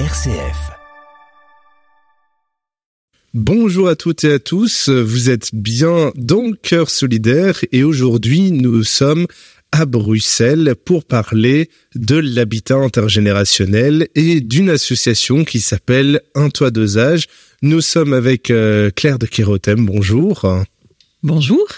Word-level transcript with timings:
RCF. 0.00 0.72
Bonjour 3.32 3.86
à 3.86 3.94
toutes 3.94 4.24
et 4.24 4.32
à 4.32 4.38
tous, 4.40 4.88
vous 4.88 5.30
êtes 5.30 5.54
bien 5.54 6.10
dans 6.16 6.42
le 6.48 6.56
cœur 6.56 6.90
solidaire 6.90 7.60
et 7.70 7.84
aujourd'hui 7.84 8.50
nous 8.50 8.82
sommes 8.82 9.28
à 9.70 9.86
Bruxelles 9.86 10.74
pour 10.84 11.04
parler 11.04 11.70
de 11.94 12.16
l'habitat 12.16 12.74
intergénérationnel 12.74 14.08
et 14.16 14.40
d'une 14.40 14.68
association 14.68 15.44
qui 15.44 15.60
s'appelle 15.60 16.22
Un 16.34 16.50
toit 16.50 16.72
deux 16.72 16.98
âges. 16.98 17.28
Nous 17.62 17.80
sommes 17.80 18.14
avec 18.14 18.50
euh, 18.50 18.90
Claire 18.90 19.20
de 19.20 19.26
Kérotem, 19.26 19.86
bonjour. 19.86 20.44
Bonjour. 21.22 21.68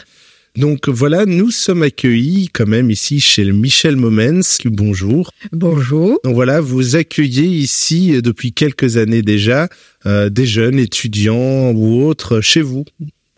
Donc 0.56 0.88
voilà, 0.88 1.26
nous 1.26 1.50
sommes 1.50 1.82
accueillis 1.82 2.48
quand 2.48 2.66
même 2.66 2.90
ici 2.90 3.20
chez 3.20 3.44
le 3.44 3.52
Michel 3.52 3.96
Momens. 3.96 4.58
Bonjour. 4.64 5.30
Bonjour. 5.52 6.18
Donc 6.24 6.34
voilà, 6.34 6.60
vous 6.62 6.96
accueillez 6.96 7.46
ici 7.46 8.14
euh, 8.14 8.22
depuis 8.22 8.52
quelques 8.52 8.96
années 8.96 9.22
déjà 9.22 9.68
euh, 10.06 10.30
des 10.30 10.46
jeunes 10.46 10.78
étudiants 10.78 11.72
ou 11.72 12.02
autres 12.04 12.40
chez 12.40 12.62
vous. 12.62 12.86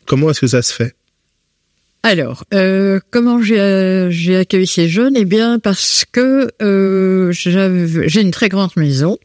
Comment 0.06 0.30
est-ce 0.30 0.40
que 0.40 0.46
ça 0.46 0.62
se 0.62 0.72
fait? 0.72 0.94
Alors, 2.04 2.44
euh, 2.54 3.00
comment 3.10 3.42
j'ai 3.42 3.58
euh, 3.58 4.10
j'ai 4.10 4.36
accueilli 4.36 4.68
ces 4.68 4.88
jeunes? 4.88 5.16
Eh 5.16 5.24
bien, 5.24 5.58
parce 5.58 6.04
que 6.10 6.48
euh, 6.62 7.32
j'ai 7.32 8.20
une 8.20 8.30
très 8.30 8.48
grande 8.48 8.70
maison. 8.76 9.18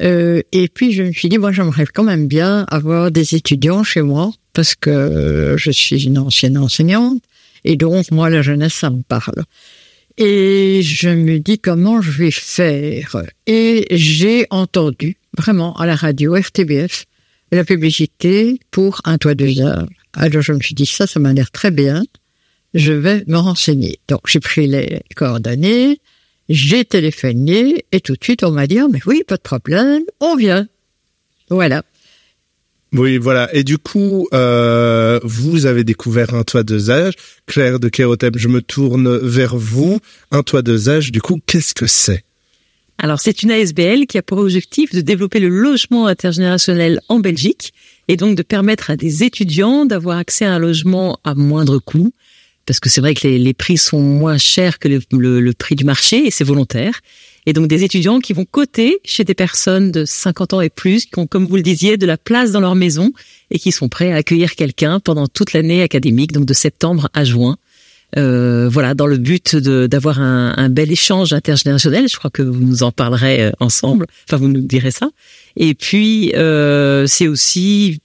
Euh, 0.00 0.42
et 0.50 0.68
puis, 0.68 0.92
je 0.92 1.04
me 1.04 1.12
suis 1.12 1.28
dit, 1.28 1.38
moi, 1.38 1.52
j'aimerais 1.52 1.86
quand 1.86 2.02
même 2.02 2.26
bien 2.26 2.66
avoir 2.68 3.12
des 3.12 3.36
étudiants 3.36 3.84
chez 3.84 4.02
moi, 4.02 4.32
parce 4.52 4.74
que 4.74 4.90
euh, 4.90 5.56
je 5.56 5.70
suis 5.70 6.04
une 6.04 6.18
ancienne 6.18 6.58
enseignante. 6.58 7.22
Et 7.64 7.76
donc, 7.76 8.10
moi, 8.10 8.28
la 8.30 8.42
jeunesse, 8.42 8.74
ça 8.74 8.90
me 8.90 9.02
parle. 9.02 9.44
Et 10.18 10.82
je 10.82 11.08
me 11.08 11.38
dis 11.38 11.58
comment 11.58 12.02
je 12.02 12.10
vais 12.10 12.30
faire. 12.30 13.22
Et 13.46 13.86
j'ai 13.90 14.46
entendu, 14.50 15.16
vraiment, 15.36 15.74
à 15.76 15.86
la 15.86 15.96
radio 15.96 16.34
RTBF, 16.34 17.06
la 17.50 17.64
publicité 17.64 18.60
pour 18.70 19.00
un 19.04 19.18
toit 19.18 19.34
de 19.34 19.60
heures. 19.60 19.86
Alors 20.14 20.42
je 20.42 20.52
me 20.52 20.60
suis 20.60 20.74
dit, 20.74 20.86
ça, 20.86 21.06
ça 21.06 21.20
m'a 21.20 21.32
l'air 21.32 21.50
très 21.50 21.70
bien. 21.70 22.02
Je 22.74 22.92
vais 22.92 23.24
me 23.26 23.36
renseigner. 23.36 24.00
Donc 24.08 24.22
j'ai 24.26 24.40
pris 24.40 24.66
les 24.66 25.02
coordonnées, 25.16 26.00
j'ai 26.48 26.84
téléphoné 26.84 27.84
et 27.92 28.00
tout 28.00 28.14
de 28.14 28.24
suite 28.24 28.42
on 28.44 28.50
m'a 28.50 28.66
dit, 28.66 28.78
Ah, 28.78 28.88
mais 28.90 29.00
oui, 29.06 29.22
pas 29.26 29.36
de 29.36 29.42
problème, 29.42 30.02
on 30.20 30.36
vient. 30.36 30.66
Voilà. 31.50 31.82
Oui, 32.92 33.16
voilà. 33.16 33.48
Et 33.54 33.64
du 33.64 33.78
coup, 33.78 34.28
euh, 34.34 35.18
vous 35.24 35.64
avez 35.64 35.82
découvert 35.82 36.34
un 36.34 36.42
toit 36.42 36.62
deux 36.62 36.90
âges. 36.90 37.14
Claire 37.46 37.80
de 37.80 37.88
Kérotem, 37.88 38.32
je 38.36 38.48
me 38.48 38.60
tourne 38.60 39.16
vers 39.16 39.56
vous. 39.56 39.98
Un 40.30 40.42
toit 40.42 40.62
deux 40.62 40.90
âges, 40.90 41.10
du 41.10 41.22
coup, 41.22 41.40
qu'est-ce 41.46 41.72
que 41.74 41.86
c'est? 41.86 42.24
Alors, 42.98 43.18
c'est 43.18 43.42
une 43.42 43.50
ASBL 43.50 44.06
qui 44.06 44.18
a 44.18 44.22
pour 44.22 44.38
objectif 44.38 44.92
de 44.92 45.00
développer 45.00 45.40
le 45.40 45.48
logement 45.48 46.06
intergénérationnel 46.06 47.00
en 47.08 47.18
Belgique 47.18 47.72
et 48.08 48.16
donc 48.16 48.36
de 48.36 48.42
permettre 48.42 48.90
à 48.90 48.96
des 48.96 49.24
étudiants 49.24 49.86
d'avoir 49.86 50.18
accès 50.18 50.44
à 50.44 50.52
un 50.52 50.58
logement 50.58 51.18
à 51.24 51.34
moindre 51.34 51.78
coût. 51.78 52.12
Parce 52.66 52.78
que 52.78 52.90
c'est 52.90 53.00
vrai 53.00 53.14
que 53.14 53.26
les, 53.26 53.54
prix 53.54 53.78
sont 53.78 54.00
moins 54.00 54.38
chers 54.38 54.78
que 54.78 54.86
le 54.88 55.52
prix 55.52 55.74
du 55.74 55.84
marché 55.84 56.26
et 56.26 56.30
c'est 56.30 56.44
volontaire. 56.44 57.00
Et 57.46 57.52
donc 57.52 57.66
des 57.66 57.82
étudiants 57.82 58.20
qui 58.20 58.32
vont 58.32 58.44
coter 58.44 59.00
chez 59.04 59.24
des 59.24 59.34
personnes 59.34 59.90
de 59.90 60.04
50 60.04 60.54
ans 60.54 60.60
et 60.60 60.70
plus, 60.70 61.06
qui 61.06 61.18
ont, 61.18 61.26
comme 61.26 61.46
vous 61.46 61.56
le 61.56 61.62
disiez, 61.62 61.96
de 61.96 62.06
la 62.06 62.16
place 62.16 62.52
dans 62.52 62.60
leur 62.60 62.74
maison 62.74 63.12
et 63.50 63.58
qui 63.58 63.72
sont 63.72 63.88
prêts 63.88 64.12
à 64.12 64.16
accueillir 64.16 64.54
quelqu'un 64.54 65.00
pendant 65.00 65.26
toute 65.26 65.52
l'année 65.52 65.82
académique, 65.82 66.32
donc 66.32 66.46
de 66.46 66.54
septembre 66.54 67.08
à 67.14 67.24
juin. 67.24 67.56
Euh, 68.18 68.68
voilà, 68.68 68.94
dans 68.94 69.06
le 69.06 69.16
but 69.16 69.56
d'avoir 69.56 70.20
un, 70.20 70.54
un 70.56 70.68
bel 70.68 70.92
échange 70.92 71.32
intergénérationnel. 71.32 72.08
Je 72.08 72.16
crois 72.16 72.30
que 72.30 72.42
vous 72.42 72.60
nous 72.60 72.82
en 72.82 72.92
parlerez 72.92 73.42
euh, 73.42 73.52
ensemble. 73.58 74.06
Enfin, 74.28 74.36
vous 74.36 74.48
nous 74.48 74.60
direz 74.60 74.90
ça. 74.90 75.10
Et 75.56 75.74
puis, 75.74 76.32
euh, 76.34 77.06
c'est 77.06 77.26
aussi, 77.26 78.00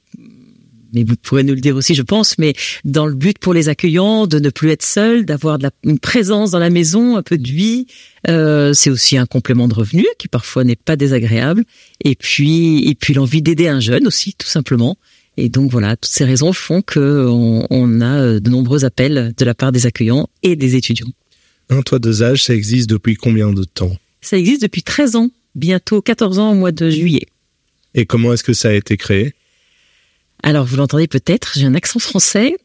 mais 0.97 1.03
vous 1.03 1.15
pourrez 1.15 1.43
nous 1.43 1.53
le 1.53 1.61
dire 1.61 1.75
aussi, 1.75 1.93
je 1.93 2.01
pense, 2.01 2.37
mais 2.37 2.53
dans 2.83 3.05
le 3.05 3.13
but 3.13 3.37
pour 3.37 3.53
les 3.53 3.69
accueillants 3.69 4.25
de 4.25 4.39
ne 4.39 4.49
plus 4.49 4.71
être 4.71 4.83
seuls, 4.83 5.25
d'avoir 5.25 5.59
une 5.83 5.99
présence 5.99 6.51
dans 6.51 6.59
la 6.59 6.69
maison, 6.69 7.17
un 7.17 7.21
peu 7.21 7.37
de 7.37 7.47
vie. 7.47 7.85
Euh, 8.27 8.73
c'est 8.73 8.89
aussi 8.89 9.17
un 9.17 9.25
complément 9.25 9.67
de 9.67 9.73
revenu 9.73 10.05
qui 10.17 10.27
parfois 10.27 10.63
n'est 10.63 10.75
pas 10.75 10.95
désagréable. 10.95 11.63
Et 12.03 12.15
puis, 12.15 12.87
et 12.87 12.95
puis 12.95 13.13
l'envie 13.13 13.41
d'aider 13.41 13.67
un 13.67 13.79
jeune 13.79 14.07
aussi, 14.07 14.33
tout 14.33 14.47
simplement. 14.47 14.97
Et 15.37 15.49
donc 15.49 15.71
voilà, 15.71 15.95
toutes 15.95 16.11
ces 16.11 16.25
raisons 16.25 16.51
font 16.51 16.81
que 16.81 17.27
on, 17.29 17.67
on 17.69 18.01
a 18.01 18.19
euh, 18.21 18.39
de 18.39 18.49
nombreux 18.49 18.85
appels 18.85 19.33
de 19.37 19.45
la 19.45 19.53
part 19.53 19.71
des 19.71 19.85
accueillants 19.85 20.27
et 20.41 20.55
des 20.55 20.75
étudiants. 20.75 21.11
Un 21.69 21.83
toit 21.83 21.99
deux 21.99 22.23
âges, 22.23 22.45
ça 22.45 22.55
existe 22.55 22.89
depuis 22.89 23.15
combien 23.15 23.51
de 23.53 23.63
temps? 23.63 23.95
Ça 24.21 24.37
existe 24.37 24.63
depuis 24.63 24.81
13 24.81 25.15
ans, 25.15 25.29
bientôt 25.53 26.01
14 26.01 26.39
ans 26.39 26.51
au 26.51 26.55
mois 26.55 26.71
de 26.71 26.89
juillet. 26.89 27.27
Et 27.93 28.05
comment 28.05 28.33
est-ce 28.33 28.43
que 28.43 28.53
ça 28.53 28.69
a 28.69 28.73
été 28.73 28.97
créé? 28.97 29.33
Alors 30.43 30.65
vous 30.65 30.77
l'entendez 30.77 31.07
peut-être, 31.07 31.53
j'ai 31.55 31.65
un 31.65 31.75
accent 31.75 31.99
français 31.99 32.55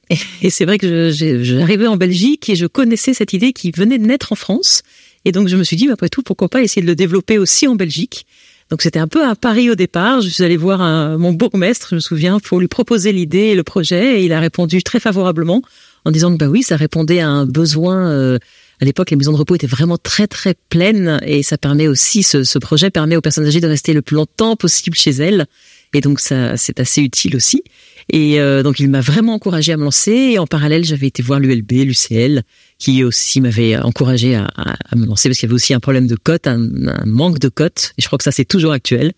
et, 0.43 0.51
c'est 0.51 0.65
vrai 0.65 0.79
que 0.79 1.11
j'arrivais 1.11 1.87
en 1.87 1.97
Belgique 1.97 2.49
et 2.51 2.55
je 2.55 2.67
connaissais 2.67 3.15
cette 3.15 3.33
idée 3.33 3.53
qui 3.53 3.71
venait 3.71 3.99
de 3.99 4.07
naître 4.07 4.33
en 4.33 4.37
France. 4.37 4.83
Et 5.25 5.33
donc 5.33 5.49
je 5.49 5.57
me 5.57 5.65
suis 5.65 5.77
dit, 5.77 5.87
bah, 5.87 5.95
après 5.95 6.09
tout, 6.09 6.23
pourquoi 6.23 6.49
pas 6.49 6.63
essayer 6.63 6.83
de 6.83 6.87
le 6.87 6.95
développer 6.95 7.39
aussi 7.39 7.67
en 7.67 7.75
Belgique 7.75 8.27
Donc 8.71 8.83
c'était 8.83 8.99
un 8.99 9.09
peu 9.09 9.25
un 9.25 9.35
pari 9.35 9.71
au 9.71 9.75
départ. 9.75 10.21
Je 10.21 10.29
suis 10.29 10.45
allée 10.45 10.57
voir 10.59 10.83
un- 10.83 11.17
mon 11.17 11.33
bourgmestre, 11.33 11.89
je 11.91 11.95
me 11.97 12.01
souviens, 12.01 12.41
pour 12.41 12.61
lui 12.61 12.69
proposer 12.69 13.11
l'idée 13.11 13.49
et 13.49 13.55
le 13.55 13.63
projet 13.65 14.21
et 14.21 14.25
il 14.25 14.33
a 14.33 14.41
répondu 14.41 14.83
très 14.83 15.01
favorablement 15.01 15.63
en 16.05 16.11
disant 16.11 16.33
que 16.33 16.37
bah 16.39 16.49
oui, 16.49 16.63
ça 16.63 16.77
répondait 16.77 17.21
à 17.21 17.29
un 17.29 17.47
besoin. 17.47 18.11
euh, 18.11 18.39
à 18.81 18.85
l'époque, 18.85 19.11
les 19.11 19.17
maisons 19.17 19.33
de 19.33 19.37
repos 19.37 19.55
étaient 19.55 19.69
vraiment 19.69 19.97
très 19.97 20.27
très 20.27 20.55
pleines 20.69 21.21
et 21.25 21.45
ça 21.45 21.57
permet 21.57 21.87
aussi, 21.87 22.25
ce, 22.25 22.43
ce 22.43 22.59
projet 22.59 22.91
permet 22.91 23.15
aux 23.17 23.21
personnes 23.21 23.47
âgées 23.47 23.61
de 23.61 23.69
rester 23.69 23.93
le 23.93 24.03
plus 24.03 24.17
longtemps 24.17 24.57
possible 24.57 24.97
chez 24.97 25.13
elles. 25.13 25.47
Et 25.95 26.01
donc 26.01 26.21
ça, 26.21 26.57
c'est 26.57 26.81
assez 26.81 27.03
utile 27.03 27.37
aussi. 27.37 27.63
Et 28.11 28.41
euh, 28.41 28.63
donc 28.63 28.81
il 28.81 28.89
m'a 28.91 29.01
vraiment 29.01 29.35
encouragé 29.35 29.73
à 29.73 29.77
me 29.77 29.85
lancer. 29.85 30.13
Et 30.13 30.39
en 30.39 30.47
parallèle, 30.47 30.85
j'avais 30.85 31.07
été 31.07 31.23
voir 31.23 31.39
l'ULB, 31.39 31.71
l'UCL, 31.73 32.43
qui 32.79 33.05
aussi 33.05 33.41
m'avait 33.41 33.77
encouragé 33.77 34.35
à, 34.35 34.47
à- 34.57 34.77
à 34.91 34.97
me 34.97 35.07
lancer 35.07 35.29
parce 35.29 35.39
qu'il 35.39 35.47
y 35.47 35.51
avait 35.51 35.55
aussi 35.55 35.73
un 35.75 35.81
problème 35.81 36.07
de 36.07 36.17
cote, 36.17 36.47
un, 36.47 36.61
un 36.89 37.05
manque 37.07 37.39
de 37.39 37.49
cote. 37.49 37.93
Et 37.99 38.03
je 38.03 38.07
crois 38.07 38.19
que 38.19 38.25
ça 38.25 38.33
c'est 38.33 38.45
toujours 38.45 38.73
actuel. 38.73 39.13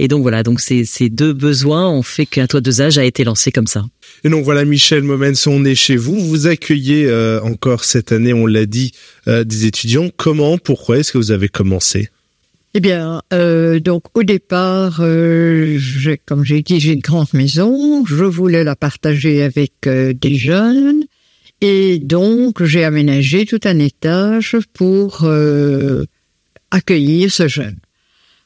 Et 0.00 0.06
donc 0.06 0.22
voilà, 0.22 0.44
donc 0.44 0.60
ces, 0.60 0.84
ces 0.84 1.08
deux 1.08 1.32
besoins 1.32 1.88
ont 1.88 2.02
fait 2.04 2.24
qu'un 2.26 2.46
toit 2.46 2.60
deux 2.60 2.80
âges 2.80 2.98
a 2.98 3.04
été 3.04 3.24
lancé 3.24 3.50
comme 3.50 3.66
ça. 3.66 3.84
Et 4.22 4.28
donc 4.28 4.44
voilà, 4.44 4.64
Michel 4.64 5.02
Momens, 5.02 5.48
on 5.48 5.64
est 5.64 5.74
chez 5.74 5.96
vous. 5.96 6.20
Vous 6.20 6.46
accueillez 6.46 7.06
euh, 7.06 7.40
encore 7.42 7.82
cette 7.84 8.12
année, 8.12 8.32
on 8.32 8.46
l'a 8.46 8.66
dit, 8.66 8.92
euh, 9.26 9.42
des 9.42 9.66
étudiants. 9.66 10.08
Comment, 10.16 10.56
pourquoi 10.58 10.98
est-ce 10.98 11.10
que 11.10 11.18
vous 11.18 11.32
avez 11.32 11.48
commencé? 11.48 12.10
Eh 12.78 12.80
bien, 12.80 13.22
euh, 13.32 13.80
donc 13.80 14.04
au 14.14 14.22
départ, 14.22 14.98
euh, 15.00 15.80
comme 16.26 16.44
j'ai 16.44 16.62
dit, 16.62 16.78
j'ai 16.78 16.92
une 16.92 17.00
grande 17.00 17.34
maison. 17.34 18.06
Je 18.06 18.22
voulais 18.22 18.62
la 18.62 18.76
partager 18.76 19.42
avec 19.42 19.72
euh, 19.88 20.12
des 20.12 20.36
jeunes. 20.36 21.02
Et 21.60 21.98
donc, 21.98 22.62
j'ai 22.62 22.84
aménagé 22.84 23.46
tout 23.46 23.58
un 23.64 23.80
étage 23.80 24.56
pour 24.74 25.24
euh, 25.24 26.04
accueillir 26.70 27.32
ce 27.32 27.48
jeune. 27.48 27.78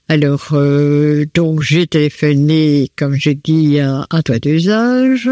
Alors, 0.08 0.48
euh, 0.52 1.26
donc 1.34 1.60
j'ai 1.60 1.86
téléphoné, 1.86 2.90
comme 2.96 3.16
j'ai 3.16 3.34
dit, 3.34 3.80
à, 3.80 4.06
à 4.08 4.22
toi 4.22 4.38
deux 4.38 4.70
âges. 4.70 5.28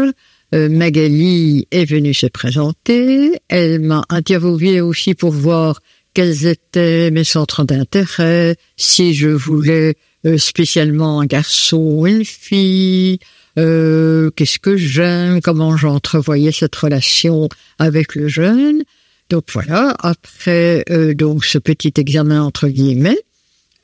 Euh, 0.53 0.69
Magali 0.69 1.67
est 1.71 1.85
venue 1.85 2.13
se 2.13 2.27
présenter. 2.27 3.31
Elle 3.47 3.79
m'a 3.79 4.03
interviewé 4.09 4.79
aussi 4.79 5.15
pour 5.15 5.31
voir 5.31 5.81
quels 6.13 6.45
étaient 6.47 7.11
mes 7.11 7.23
centres 7.23 7.63
d'intérêt, 7.63 8.55
si 8.77 9.13
je 9.13 9.29
voulais 9.29 9.95
euh, 10.25 10.37
spécialement 10.37 11.19
un 11.19 11.25
garçon 11.25 11.77
ou 11.77 12.07
une 12.07 12.25
fille, 12.25 13.19
euh, 13.57 14.29
qu'est-ce 14.35 14.59
que 14.59 14.77
j'aime, 14.77 15.41
comment 15.41 15.75
j'entrevoyais 15.77 16.51
cette 16.51 16.75
relation 16.75 17.49
avec 17.79 18.15
le 18.15 18.27
jeune. 18.27 18.83
Donc 19.29 19.45
voilà, 19.53 19.95
après 19.99 20.83
euh, 20.89 21.13
donc 21.13 21.45
ce 21.45 21.57
petit 21.57 21.93
examen 21.97 22.43
entre 22.43 22.67
guillemets, 22.67 23.19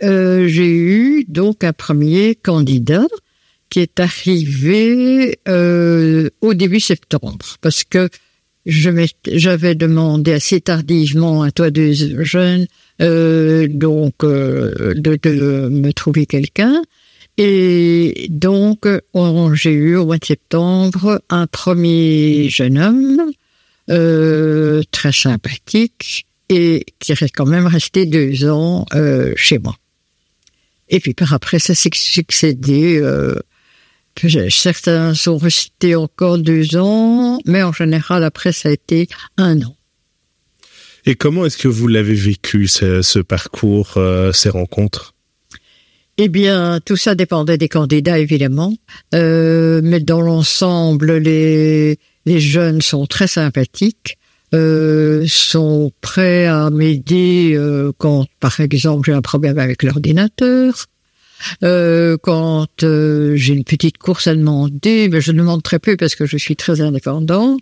euh, 0.04 0.48
j'ai 0.48 0.70
eu 0.70 1.26
donc 1.28 1.64
un 1.64 1.74
premier 1.74 2.36
candidat 2.36 3.08
qui 3.70 3.80
est 3.80 4.00
arrivé 4.00 5.40
euh, 5.48 6.30
au 6.42 6.54
début 6.54 6.80
septembre, 6.80 7.58
parce 7.62 7.84
que 7.84 8.10
j'avais 8.68 9.76
demandé 9.76 10.34
assez 10.34 10.60
tardivement 10.62 11.42
à 11.42 11.52
toi 11.52 11.72
deux 11.72 11.94
jeunes 11.94 12.68
euh, 13.02 13.68
donc 13.70 14.24
euh, 14.24 14.94
de, 14.96 15.16
de 15.22 15.70
me 15.70 15.92
trouver 15.94 16.26
quelqu'un. 16.26 16.82
Et 17.40 18.28
donc, 18.30 18.88
on- 19.14 19.54
j'ai 19.54 19.72
eu 19.72 19.96
au 19.96 20.06
mois 20.06 20.18
de 20.18 20.26
septembre 20.26 21.22
un 21.30 21.46
premier 21.48 22.50
jeune 22.50 22.78
homme 22.80 23.32
euh, 23.90 24.82
très 24.92 25.12
sympathique 25.12 26.26
et 26.50 26.86
qui 27.00 27.12
est 27.12 27.30
quand 27.34 27.46
même 27.46 27.68
resté 27.68 28.06
deux 28.06 28.50
ans 28.50 28.86
euh, 28.96 29.34
chez 29.36 29.60
moi. 29.60 29.76
Et 30.90 31.00
puis 31.00 31.14
par 31.14 31.32
après, 31.34 31.60
ça 31.60 31.76
s'est 31.76 31.90
succédé. 31.94 33.00
Certains 34.50 35.14
sont 35.14 35.38
restés 35.38 35.96
encore 35.96 36.38
deux 36.38 36.76
ans, 36.78 37.40
mais 37.46 37.64
en 37.64 37.74
général, 37.74 38.24
après, 38.24 38.52
ça 38.52 38.70
a 38.70 38.72
été 38.72 39.08
un 39.38 39.62
an. 39.62 39.76
Et 41.06 41.16
comment 41.16 41.46
est-ce 41.46 41.58
que 41.58 41.68
vous 41.68 41.88
l'avez 41.88 42.16
vécu, 42.16 42.68
ce, 42.68 43.02
ce 43.02 43.20
parcours, 43.20 43.94
euh, 43.98 44.32
ces 44.34 44.50
rencontres? 44.50 45.14
Eh 46.18 46.30
bien, 46.30 46.80
tout 46.84 46.98
ça 46.98 47.14
dépendait 47.14 47.58
des 47.58 47.70
candidats, 47.70 48.18
évidemment. 48.18 48.74
Euh, 49.14 49.82
mais 49.84 50.00
dans 50.00 50.22
l'ensemble, 50.22 51.18
les, 51.18 52.00
les 52.26 52.40
jeunes 52.40 52.82
sont 52.82 53.06
très 53.06 53.28
sympathiques, 53.28 54.18
euh, 54.54 55.24
sont 55.28 55.92
prêts 56.02 56.48
à 56.48 56.70
m'aider 56.72 57.54
euh, 57.54 57.92
quand, 57.98 58.26
par 58.40 58.60
exemple, 58.60 59.06
j'ai 59.06 59.16
un 59.16 59.22
problème 59.22 59.60
avec 59.60 59.84
l'ordinateur. 59.84 60.88
Euh, 61.64 62.18
quand 62.22 62.84
euh, 62.84 63.36
j'ai 63.36 63.54
une 63.54 63.64
petite 63.64 63.98
course 63.98 64.28
à 64.28 64.36
demander, 64.36 65.10
mais 65.10 65.22
je 65.22 65.32
demande 65.32 65.64
très 65.64 65.80
peu 65.80 65.98
parce 65.98 66.16
que 66.16 66.26
je 66.26 66.38
suis 66.38 66.56
très 66.56 66.82
indépendante. 66.82 67.62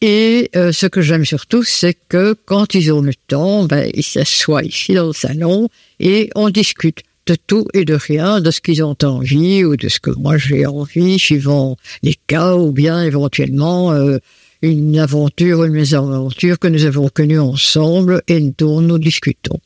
Et 0.00 0.50
euh, 0.56 0.72
ce 0.72 0.86
que 0.86 1.00
j'aime 1.00 1.24
surtout, 1.24 1.62
c'est 1.62 1.96
que 2.08 2.34
quand 2.44 2.74
ils 2.74 2.92
ont 2.92 3.00
le 3.00 3.14
temps, 3.26 3.64
ben, 3.64 3.90
ils 3.94 4.02
s'assoient 4.02 4.62
ici 4.62 4.94
dans 4.94 5.06
le 5.06 5.12
salon 5.12 5.68
et 6.00 6.30
on 6.34 6.50
discute 6.50 7.02
de 7.26 7.36
tout 7.46 7.66
et 7.72 7.84
de 7.84 7.94
rien, 7.94 8.40
de 8.40 8.50
ce 8.50 8.60
qu'ils 8.60 8.82
ont 8.84 8.96
envie 9.02 9.64
ou 9.64 9.76
de 9.76 9.88
ce 9.88 10.00
que 10.00 10.10
moi 10.10 10.36
j'ai 10.36 10.66
envie, 10.66 11.18
suivant 11.18 11.76
les 12.02 12.16
cas, 12.26 12.54
ou 12.54 12.72
bien 12.72 13.02
éventuellement 13.02 13.92
euh, 13.92 14.18
une 14.62 14.98
aventure, 14.98 15.64
une 15.64 15.72
mésaventure 15.72 16.58
que 16.58 16.68
nous 16.68 16.84
avons 16.84 17.08
connue 17.08 17.38
ensemble 17.38 18.22
et 18.28 18.40
dont 18.58 18.80
nous 18.80 18.98
discutons. 18.98 19.58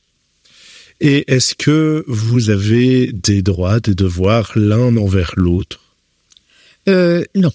Et 1.00 1.32
est-ce 1.32 1.54
que 1.54 2.04
vous 2.08 2.50
avez 2.50 3.12
des 3.12 3.42
droits, 3.42 3.80
des 3.80 3.94
devoirs 3.94 4.52
l'un 4.56 4.96
envers 4.96 5.32
l'autre? 5.36 5.80
Euh, 6.88 7.24
Non. 7.34 7.52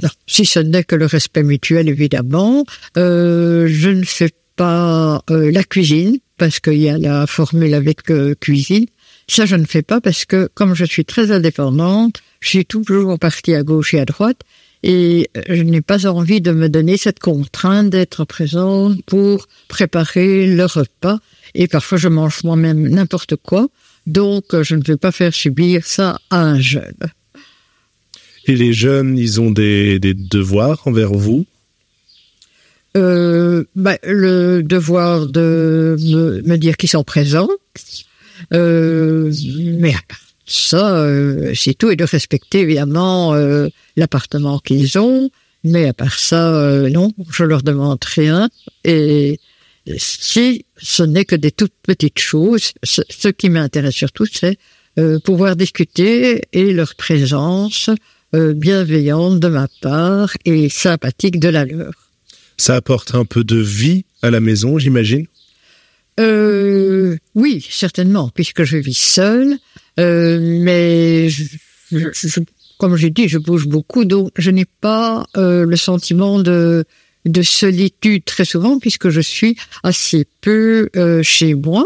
Non, 0.00 0.10
si 0.28 0.44
ce 0.44 0.60
n'est 0.60 0.84
que 0.84 0.94
le 0.94 1.06
respect 1.06 1.42
mutuel, 1.42 1.88
évidemment. 1.88 2.64
Euh, 2.96 3.66
je 3.68 3.90
ne 3.90 4.04
fais 4.04 4.30
pas 4.54 5.22
euh, 5.30 5.50
la 5.50 5.64
cuisine, 5.64 6.18
parce 6.36 6.60
qu'il 6.60 6.78
y 6.78 6.88
a 6.88 6.98
la 6.98 7.26
formule 7.26 7.74
avec 7.74 8.08
euh, 8.10 8.34
cuisine. 8.40 8.86
Ça, 9.26 9.44
je 9.44 9.56
ne 9.56 9.64
fais 9.64 9.82
pas 9.82 10.00
parce 10.00 10.24
que, 10.24 10.48
comme 10.54 10.74
je 10.74 10.84
suis 10.84 11.04
très 11.04 11.32
indépendante, 11.32 12.22
je 12.40 12.48
suis 12.48 12.64
toujours 12.64 13.18
partie 13.18 13.54
à 13.54 13.62
gauche 13.64 13.92
et 13.92 14.00
à 14.00 14.04
droite, 14.04 14.40
et 14.84 15.28
je 15.48 15.62
n'ai 15.62 15.80
pas 15.80 16.06
envie 16.06 16.40
de 16.40 16.52
me 16.52 16.68
donner 16.68 16.96
cette 16.96 17.18
contrainte 17.18 17.90
d'être 17.90 18.24
présente 18.24 19.02
pour 19.04 19.48
préparer 19.66 20.46
le 20.46 20.64
repas. 20.64 21.18
Et 21.54 21.68
parfois, 21.68 21.98
je 21.98 22.08
mange 22.08 22.42
moi-même 22.44 22.88
n'importe 22.88 23.36
quoi. 23.36 23.68
Donc, 24.06 24.44
je 24.62 24.74
ne 24.74 24.82
veux 24.86 24.96
pas 24.96 25.12
faire 25.12 25.34
subir 25.34 25.84
ça 25.84 26.18
à 26.30 26.40
un 26.40 26.60
jeune. 26.60 26.96
Et 28.46 28.56
les 28.56 28.72
jeunes, 28.72 29.18
ils 29.18 29.40
ont 29.40 29.50
des, 29.50 29.98
des 29.98 30.14
devoirs 30.14 30.80
envers 30.86 31.12
vous? 31.12 31.44
Euh, 32.96 33.64
bah, 33.76 33.98
Le 34.02 34.62
devoir 34.62 35.26
de 35.26 35.96
me, 36.00 36.42
me 36.42 36.56
dire 36.56 36.76
qu'ils 36.76 36.88
sont 36.88 37.04
présents. 37.04 37.50
Euh, 38.54 39.32
mais 39.78 39.94
à 39.94 40.00
part 40.08 40.18
ça, 40.46 40.96
euh, 40.96 41.52
c'est 41.54 41.74
tout. 41.74 41.90
Et 41.90 41.96
de 41.96 42.04
respecter 42.04 42.60
évidemment 42.60 43.34
euh, 43.34 43.68
l'appartement 43.96 44.58
qu'ils 44.58 44.98
ont. 44.98 45.30
Mais 45.64 45.88
à 45.88 45.92
part 45.92 46.18
ça, 46.18 46.54
euh, 46.54 46.88
non, 46.88 47.12
je 47.30 47.44
leur 47.44 47.62
demande 47.62 48.02
rien. 48.02 48.48
Et 48.84 49.38
si 49.96 50.64
ce 50.76 51.02
n'est 51.02 51.24
que 51.24 51.36
des 51.36 51.50
toutes 51.50 51.72
petites 51.82 52.18
choses, 52.18 52.72
ce, 52.82 53.02
ce 53.08 53.28
qui 53.28 53.48
m'intéresse 53.48 53.94
surtout, 53.94 54.26
c'est 54.30 54.58
euh, 54.98 55.18
pouvoir 55.20 55.56
discuter 55.56 56.42
et 56.52 56.72
leur 56.72 56.94
présence 56.96 57.88
euh, 58.34 58.52
bienveillante 58.52 59.40
de 59.40 59.48
ma 59.48 59.68
part 59.80 60.32
et 60.44 60.68
sympathique 60.68 61.38
de 61.40 61.48
la 61.48 61.64
leur. 61.64 61.92
Ça 62.56 62.74
apporte 62.76 63.14
un 63.14 63.24
peu 63.24 63.44
de 63.44 63.56
vie 63.56 64.04
à 64.22 64.30
la 64.30 64.40
maison, 64.40 64.78
j'imagine? 64.78 65.26
Euh, 66.20 67.16
oui, 67.34 67.64
certainement, 67.70 68.30
puisque 68.34 68.64
je 68.64 68.76
vis 68.76 68.98
seule, 68.98 69.56
mais 69.96 71.28
je, 71.30 71.44
je- 71.92 72.08
je- 72.12 72.40
comme 72.78 72.96
j'ai 72.96 73.10
dit, 73.10 73.28
je 73.28 73.38
bouge 73.38 73.66
beaucoup, 73.68 74.04
donc 74.04 74.30
je 74.36 74.50
n'ai 74.50 74.64
pas 74.80 75.26
le 75.36 75.76
sentiment 75.76 76.40
de, 76.40 76.84
de 77.28 77.42
solitude 77.42 78.24
très 78.24 78.44
souvent, 78.44 78.78
puisque 78.78 79.08
je 79.10 79.20
suis 79.20 79.56
assez 79.82 80.26
peu 80.40 80.88
euh, 80.96 81.22
chez 81.22 81.54
moi. 81.54 81.84